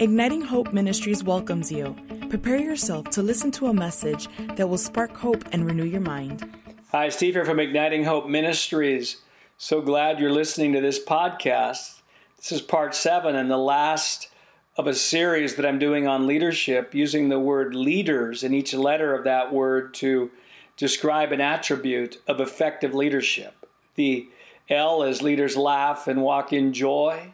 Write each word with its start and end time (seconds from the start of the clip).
Igniting 0.00 0.42
Hope 0.42 0.72
Ministries 0.72 1.24
welcomes 1.24 1.72
you. 1.72 1.96
Prepare 2.28 2.58
yourself 2.58 3.10
to 3.10 3.20
listen 3.20 3.50
to 3.50 3.66
a 3.66 3.74
message 3.74 4.28
that 4.54 4.68
will 4.68 4.78
spark 4.78 5.16
hope 5.16 5.44
and 5.50 5.66
renew 5.66 5.82
your 5.82 6.00
mind. 6.00 6.48
Hi, 6.92 7.08
Steve 7.08 7.34
here 7.34 7.44
from 7.44 7.58
Igniting 7.58 8.04
Hope 8.04 8.28
Ministries. 8.28 9.16
So 9.56 9.80
glad 9.80 10.20
you're 10.20 10.30
listening 10.30 10.72
to 10.74 10.80
this 10.80 11.04
podcast. 11.04 12.00
This 12.36 12.52
is 12.52 12.60
part 12.60 12.94
seven 12.94 13.34
and 13.34 13.50
the 13.50 13.58
last 13.58 14.28
of 14.76 14.86
a 14.86 14.94
series 14.94 15.56
that 15.56 15.66
I'm 15.66 15.80
doing 15.80 16.06
on 16.06 16.28
leadership, 16.28 16.94
using 16.94 17.28
the 17.28 17.40
word 17.40 17.74
leaders 17.74 18.44
in 18.44 18.54
each 18.54 18.72
letter 18.72 19.16
of 19.16 19.24
that 19.24 19.52
word 19.52 19.94
to 19.94 20.30
describe 20.76 21.32
an 21.32 21.40
attribute 21.40 22.22
of 22.28 22.40
effective 22.40 22.94
leadership. 22.94 23.66
The 23.96 24.28
L 24.68 25.02
is 25.02 25.22
leaders 25.22 25.56
laugh 25.56 26.06
and 26.06 26.22
walk 26.22 26.52
in 26.52 26.72
joy. 26.72 27.32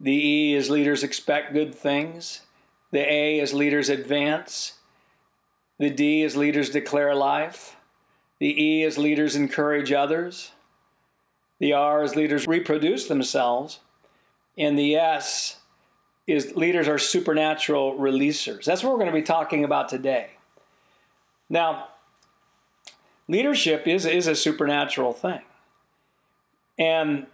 The 0.00 0.12
E 0.12 0.54
is 0.54 0.70
leaders 0.70 1.02
expect 1.02 1.52
good 1.52 1.74
things. 1.74 2.42
The 2.90 3.00
A 3.00 3.40
is 3.40 3.52
leaders 3.52 3.88
advance. 3.88 4.74
The 5.78 5.90
D 5.90 6.22
is 6.22 6.36
leaders 6.36 6.70
declare 6.70 7.14
life. 7.14 7.76
The 8.38 8.62
E 8.62 8.84
is 8.84 8.96
leaders 8.96 9.34
encourage 9.34 9.92
others. 9.92 10.52
The 11.58 11.72
R 11.72 12.04
is 12.04 12.14
leaders 12.14 12.46
reproduce 12.46 13.08
themselves. 13.08 13.80
And 14.56 14.78
the 14.78 14.96
S 14.96 15.56
is 16.26 16.54
leaders 16.54 16.86
are 16.88 16.98
supernatural 16.98 17.96
releasers. 17.98 18.64
That's 18.64 18.82
what 18.82 18.92
we're 18.92 18.98
going 18.98 19.10
to 19.10 19.16
be 19.16 19.22
talking 19.22 19.64
about 19.64 19.88
today. 19.88 20.30
Now, 21.48 21.88
leadership 23.26 23.86
is, 23.86 24.04
is 24.04 24.26
a 24.26 24.34
supernatural 24.34 25.12
thing. 25.12 25.40
And 26.78 27.26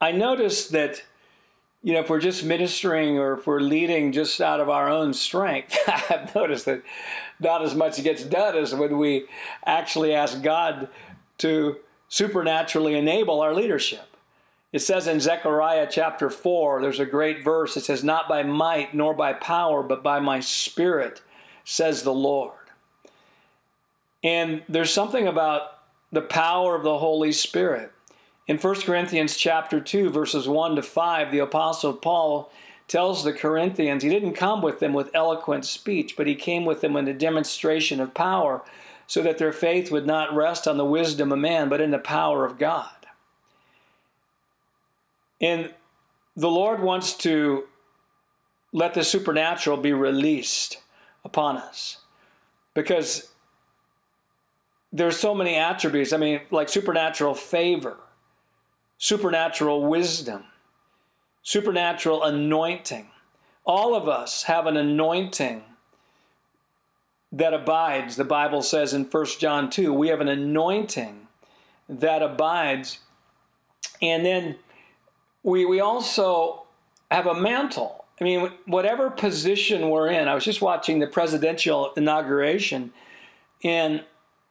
I 0.00 0.12
noticed 0.12 0.72
that 0.72 1.02
you 1.82 1.92
know, 1.92 2.00
if 2.00 2.10
we're 2.10 2.20
just 2.20 2.44
ministering 2.44 3.18
or 3.18 3.34
if 3.34 3.46
we're 3.46 3.60
leading 3.60 4.12
just 4.12 4.40
out 4.40 4.60
of 4.60 4.68
our 4.68 4.88
own 4.88 5.14
strength, 5.14 5.76
I've 6.10 6.34
noticed 6.34 6.64
that 6.64 6.82
not 7.40 7.62
as 7.62 7.74
much 7.74 8.02
gets 8.02 8.24
done 8.24 8.56
as 8.56 8.74
when 8.74 8.98
we 8.98 9.26
actually 9.64 10.12
ask 10.12 10.42
God 10.42 10.88
to 11.38 11.76
supernaturally 12.08 12.94
enable 12.94 13.40
our 13.40 13.54
leadership. 13.54 14.16
It 14.72 14.80
says 14.80 15.06
in 15.06 15.20
Zechariah 15.20 15.88
chapter 15.90 16.28
4, 16.28 16.82
there's 16.82 17.00
a 17.00 17.06
great 17.06 17.42
verse. 17.42 17.76
It 17.76 17.84
says, 17.84 18.04
Not 18.04 18.28
by 18.28 18.42
might 18.42 18.94
nor 18.94 19.14
by 19.14 19.32
power, 19.32 19.82
but 19.82 20.02
by 20.02 20.20
my 20.20 20.40
spirit, 20.40 21.22
says 21.64 22.02
the 22.02 22.12
Lord. 22.12 22.52
And 24.22 24.62
there's 24.68 24.92
something 24.92 25.26
about 25.26 25.78
the 26.12 26.22
power 26.22 26.74
of 26.74 26.82
the 26.82 26.98
Holy 26.98 27.32
Spirit 27.32 27.92
in 28.48 28.56
1 28.56 28.80
Corinthians 28.80 29.36
chapter 29.36 29.78
2 29.78 30.08
verses 30.08 30.48
1 30.48 30.76
to 30.76 30.82
5, 30.82 31.30
the 31.30 31.38
apostle 31.38 31.92
Paul 31.92 32.50
tells 32.88 33.22
the 33.22 33.34
Corinthians 33.34 34.02
he 34.02 34.08
didn't 34.08 34.32
come 34.32 34.62
with 34.62 34.80
them 34.80 34.94
with 34.94 35.14
eloquent 35.14 35.66
speech, 35.66 36.16
but 36.16 36.26
he 36.26 36.34
came 36.34 36.64
with 36.64 36.80
them 36.80 36.96
in 36.96 37.06
a 37.06 37.12
demonstration 37.12 38.00
of 38.00 38.14
power 38.14 38.62
so 39.06 39.22
that 39.22 39.36
their 39.36 39.52
faith 39.52 39.90
would 39.90 40.06
not 40.06 40.34
rest 40.34 40.66
on 40.66 40.78
the 40.78 40.84
wisdom 40.84 41.30
of 41.30 41.38
man, 41.38 41.68
but 41.68 41.80
in 41.80 41.90
the 41.90 41.98
power 41.98 42.46
of 42.46 42.58
God. 42.58 42.88
And 45.40 45.72
the 46.34 46.50
Lord 46.50 46.80
wants 46.80 47.14
to 47.18 47.64
let 48.72 48.94
the 48.94 49.04
supernatural 49.04 49.76
be 49.76 49.92
released 49.92 50.78
upon 51.24 51.58
us 51.58 51.98
because 52.74 53.30
there's 54.92 55.18
so 55.18 55.34
many 55.34 55.54
attributes. 55.54 56.12
I 56.12 56.16
mean, 56.16 56.40
like 56.50 56.68
supernatural 56.68 57.34
favor 57.34 57.98
supernatural 58.98 59.86
wisdom, 59.86 60.44
supernatural 61.42 62.24
anointing. 62.24 63.08
All 63.64 63.94
of 63.94 64.08
us 64.08 64.44
have 64.44 64.66
an 64.66 64.76
anointing 64.76 65.62
that 67.32 67.54
abides. 67.54 68.16
The 68.16 68.24
Bible 68.24 68.62
says 68.62 68.94
in 68.94 69.04
1 69.04 69.26
John 69.38 69.70
2, 69.70 69.92
we 69.92 70.08
have 70.08 70.20
an 70.20 70.28
anointing 70.28 71.28
that 71.88 72.22
abides. 72.22 72.98
And 74.02 74.24
then 74.24 74.56
we, 75.42 75.64
we 75.64 75.80
also 75.80 76.64
have 77.10 77.26
a 77.26 77.34
mantle. 77.34 78.04
I 78.20 78.24
mean, 78.24 78.50
whatever 78.66 79.10
position 79.10 79.90
we're 79.90 80.08
in, 80.08 80.28
I 80.28 80.34
was 80.34 80.44
just 80.44 80.60
watching 80.60 80.98
the 80.98 81.06
presidential 81.06 81.92
inauguration, 81.96 82.92
and 83.62 84.02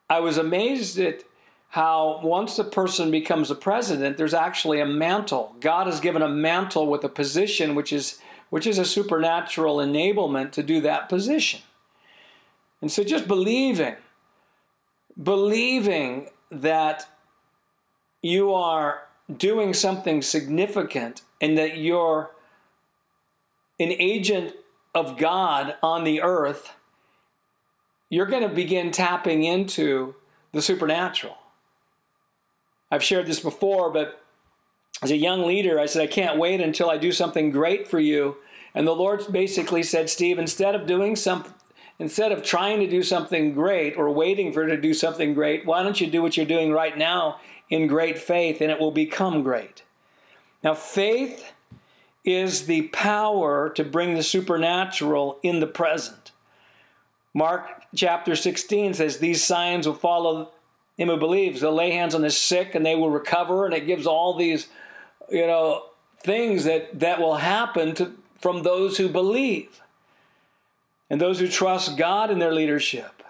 I 0.10 0.22
was 0.22 0.38
amazed 0.38 1.00
at 1.00 1.24
how 1.70 2.22
once 2.24 2.58
a 2.58 2.64
person 2.64 3.12
becomes 3.12 3.52
a 3.52 3.56
president, 3.56 4.18
there's 4.18 4.34
actually 4.34 4.80
a 4.80 4.86
mantle. 4.86 5.56
God 5.60 5.88
has 5.88 6.00
given 6.00 6.22
a 6.22 6.30
mantle 6.30 6.88
with 6.88 7.04
a 7.04 7.10
position 7.10 7.76
which 7.76 7.92
is 7.92 8.20
which 8.50 8.66
is 8.66 8.78
a 8.78 8.86
supernatural 8.86 9.78
enablement 9.78 10.52
to 10.54 10.64
do 10.64 10.80
that 10.80 11.10
position. 11.10 11.60
And 12.82 12.90
so 12.90 13.04
just 13.04 13.28
believing, 13.28 13.96
believing 15.22 16.30
that 16.50 17.10
you 18.22 18.54
are 18.54 19.04
doing 19.36 19.74
something 19.74 20.22
significant 20.22 21.24
and 21.42 21.58
that 21.58 21.78
you're 21.78 22.32
an 23.80 23.92
agent 23.92 24.56
of 24.96 25.18
God 25.18 25.76
on 25.84 26.04
the 26.04 26.22
earth, 26.22 26.74
you're 28.10 28.26
going 28.26 28.48
to 28.48 28.56
begin 28.56 28.92
tapping 28.92 29.44
into 29.44 30.16
the 30.54 30.62
supernatural. 30.62 31.38
I've 32.92 33.04
shared 33.04 33.28
this 33.28 33.40
before, 33.40 33.92
but 33.92 34.22
as 35.02 35.12
a 35.12 35.18
young 35.18 35.46
leader, 35.46 35.80
I 35.80 35.86
said, 35.86 36.02
I 36.02 36.08
can't 36.08 36.40
wait 36.40 36.62
until 36.62 36.90
I 36.90 36.98
do 36.98 37.12
something 37.12 37.52
great 37.52 37.88
for 37.88 38.00
you. 38.00 38.38
And 38.74 38.88
the 38.88 38.96
Lord 38.96 39.26
basically 39.32 39.84
said, 39.84 40.10
Steve, 40.10 40.40
instead 40.40 40.76
of 40.76 40.88
doing 40.88 41.16
something, 41.16 41.54
instead 42.00 42.32
of 42.32 42.44
trying 42.44 42.80
to 42.80 42.90
do 42.90 43.04
something 43.04 43.54
great 43.54 43.96
or 43.98 44.10
waiting 44.12 44.52
for 44.52 44.64
it 44.64 44.68
to 44.68 44.82
do 44.82 44.94
something 44.94 45.34
great, 45.34 45.66
why 45.66 45.84
don't 45.84 46.02
you 46.02 46.08
do 46.08 46.22
what 46.22 46.38
you're 46.38 46.46
doing 46.46 46.72
right 46.72 46.98
now 46.98 47.40
in 47.70 47.88
great 47.88 48.18
faith 48.18 48.62
and 48.62 48.72
it 48.72 48.80
will 48.80 48.92
become 48.92 49.44
great? 49.44 49.84
Now, 50.64 50.74
faith 50.74 51.52
is 52.24 52.66
the 52.66 52.84
power 52.90 53.70
to 53.70 53.84
bring 53.84 54.16
the 54.16 54.24
supernatural 54.24 55.40
in 55.44 55.60
the 55.60 55.68
present. 55.68 56.32
Mark 57.34 57.84
chapter 57.96 58.36
16 58.36 58.96
says, 58.96 59.20
These 59.20 59.44
signs 59.44 59.88
will 59.88 59.96
follow 59.96 60.52
him 60.98 61.10
who 61.10 61.18
believes. 61.18 61.62
They'll 61.62 61.74
lay 61.74 61.92
hands 61.92 62.16
on 62.16 62.22
the 62.22 62.30
sick 62.30 62.76
and 62.76 62.86
they 62.86 62.96
will 62.96 63.10
recover, 63.10 63.66
and 63.66 63.74
it 63.74 63.86
gives 63.86 64.06
all 64.06 64.36
these, 64.36 64.68
you 65.30 65.48
know, 65.48 65.84
things 66.22 66.64
that, 66.66 67.00
that 67.00 67.20
will 67.20 67.36
happen 67.36 67.96
to, 67.96 68.14
from 68.40 68.64
those 68.64 68.98
who 68.98 69.08
believe. 69.08 69.82
And 71.10 71.22
those 71.22 71.40
who 71.40 71.48
trust 71.48 71.98
God 71.98 72.32
in 72.32 72.40
their 72.40 72.54
leadership. 72.54 73.24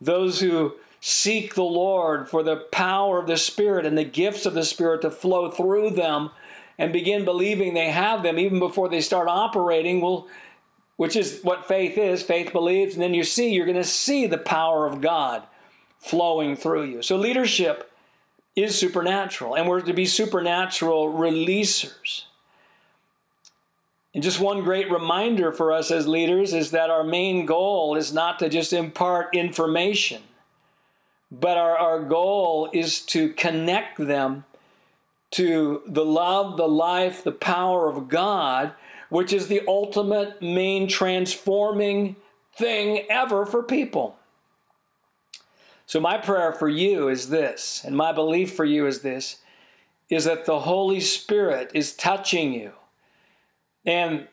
Those 0.00 0.40
who 0.40 0.74
seek 1.00 1.54
the 1.54 1.62
Lord 1.62 2.28
for 2.28 2.42
the 2.42 2.56
power 2.56 3.18
of 3.18 3.26
the 3.26 3.36
Spirit 3.36 3.86
and 3.86 3.96
the 3.96 4.04
gifts 4.04 4.46
of 4.46 4.54
the 4.54 4.64
Spirit 4.64 5.02
to 5.02 5.10
flow 5.10 5.50
through 5.50 5.90
them 5.90 6.30
and 6.78 6.92
begin 6.92 7.24
believing 7.24 7.74
they 7.74 7.90
have 7.90 8.22
them 8.22 8.38
even 8.38 8.58
before 8.58 8.88
they 8.88 9.00
start 9.00 9.28
operating 9.28 10.00
will 10.00 10.26
which 10.96 11.16
is 11.16 11.40
what 11.42 11.66
faith 11.66 11.98
is 11.98 12.22
faith 12.22 12.52
believes 12.52 12.94
and 12.94 13.02
then 13.02 13.14
you 13.14 13.24
see 13.24 13.52
you're 13.52 13.66
going 13.66 13.76
to 13.76 13.84
see 13.84 14.26
the 14.26 14.38
power 14.38 14.86
of 14.86 15.00
god 15.00 15.42
flowing 16.04 16.54
through 16.54 16.84
you. 16.84 17.02
So 17.02 17.16
leadership 17.16 17.90
is 18.54 18.78
supernatural, 18.78 19.56
and 19.56 19.66
we're 19.66 19.80
to 19.80 19.94
be 19.94 20.06
supernatural 20.06 21.12
releasers. 21.12 22.24
And 24.12 24.22
just 24.22 24.38
one 24.38 24.62
great 24.62 24.90
reminder 24.90 25.50
for 25.50 25.72
us 25.72 25.90
as 25.90 26.06
leaders 26.06 26.52
is 26.52 26.70
that 26.70 26.90
our 26.90 27.02
main 27.02 27.46
goal 27.46 27.96
is 27.96 28.12
not 28.12 28.38
to 28.38 28.48
just 28.48 28.72
impart 28.72 29.34
information, 29.34 30.22
but 31.32 31.56
our, 31.56 31.76
our 31.76 32.00
goal 32.04 32.68
is 32.72 33.00
to 33.06 33.30
connect 33.30 33.98
them 33.98 34.44
to 35.32 35.82
the 35.86 36.04
love, 36.04 36.56
the 36.56 36.68
life, 36.68 37.24
the 37.24 37.32
power 37.32 37.88
of 37.88 38.08
God, 38.08 38.72
which 39.08 39.32
is 39.32 39.48
the 39.48 39.62
ultimate 39.66 40.40
main 40.40 40.86
transforming 40.86 42.14
thing 42.56 43.04
ever 43.10 43.44
for 43.46 43.62
people. 43.62 44.16
So, 45.86 46.00
my 46.00 46.18
prayer 46.18 46.52
for 46.52 46.68
you 46.68 47.08
is 47.08 47.28
this, 47.28 47.82
and 47.84 47.96
my 47.96 48.12
belief 48.12 48.54
for 48.54 48.64
you 48.64 48.86
is 48.86 49.00
this 49.00 49.38
is 50.10 50.24
that 50.24 50.44
the 50.44 50.60
Holy 50.60 51.00
Spirit 51.00 51.70
is 51.74 51.94
touching 51.96 52.52
you. 52.52 52.72
And 53.86 54.28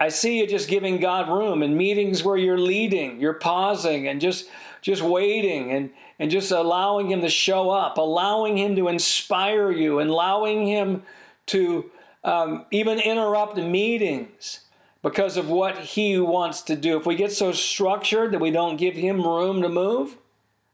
I 0.00 0.08
see 0.08 0.40
you 0.40 0.48
just 0.48 0.68
giving 0.68 0.98
God 0.98 1.28
room 1.28 1.62
in 1.62 1.76
meetings 1.76 2.24
where 2.24 2.36
you're 2.36 2.58
leading, 2.58 3.20
you're 3.20 3.34
pausing 3.34 4.08
and 4.08 4.20
just 4.20 4.48
just 4.80 5.00
waiting 5.00 5.70
and, 5.70 5.90
and 6.18 6.30
just 6.30 6.50
allowing 6.50 7.08
him 7.10 7.20
to 7.20 7.28
show 7.28 7.70
up, 7.70 7.98
allowing 7.98 8.58
him 8.58 8.74
to 8.76 8.88
inspire 8.88 9.70
you, 9.70 10.00
and 10.00 10.10
allowing 10.10 10.66
him 10.66 11.04
to 11.46 11.88
um, 12.24 12.66
even 12.72 12.98
interrupt 12.98 13.56
meetings 13.56 14.60
because 15.02 15.36
of 15.36 15.48
what 15.48 15.78
he 15.78 16.18
wants 16.18 16.62
to 16.62 16.74
do. 16.74 16.96
If 16.96 17.06
we 17.06 17.14
get 17.14 17.32
so 17.32 17.52
structured 17.52 18.32
that 18.32 18.40
we 18.40 18.50
don't 18.50 18.76
give 18.76 18.94
him 18.94 19.22
room 19.22 19.62
to 19.62 19.68
move, 19.68 20.16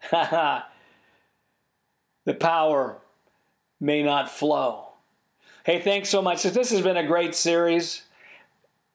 the 0.11 0.63
power 2.39 2.99
may 3.81 4.03
not 4.03 4.31
flow. 4.31 4.89
Hey, 5.65 5.81
thanks 5.81 6.09
so 6.09 6.23
much. 6.23 6.43
This 6.43 6.71
has 6.71 6.81
been 6.81 6.97
a 6.97 7.07
great 7.07 7.35
series. 7.35 8.03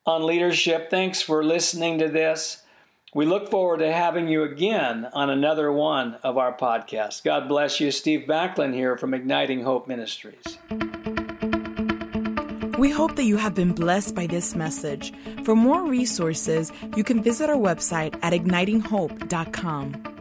on 0.05 0.25
leadership. 0.25 0.89
Thanks 0.89 1.21
for 1.21 1.43
listening 1.43 1.99
to 1.99 2.09
this. 2.09 2.63
We 3.15 3.25
look 3.25 3.49
forward 3.49 3.77
to 3.79 3.93
having 3.93 4.27
you 4.27 4.43
again 4.43 5.07
on 5.13 5.29
another 5.29 5.71
one 5.71 6.15
of 6.23 6.37
our 6.37 6.51
podcasts. 6.57 7.23
God 7.23 7.47
bless 7.47 7.79
you. 7.79 7.91
Steve 7.91 8.25
Backlund 8.27 8.73
here 8.73 8.97
from 8.97 9.13
Igniting 9.13 9.63
Hope 9.63 9.87
Ministries. 9.87 10.57
We 12.77 12.89
hope 12.89 13.15
that 13.15 13.25
you 13.25 13.37
have 13.37 13.53
been 13.53 13.73
blessed 13.73 14.15
by 14.15 14.27
this 14.27 14.55
message. 14.55 15.13
For 15.45 15.55
more 15.55 15.87
resources, 15.87 16.71
you 16.97 17.03
can 17.03 17.21
visit 17.21 17.49
our 17.49 17.55
website 17.55 18.17
at 18.23 18.33
ignitinghope.com. 18.33 20.12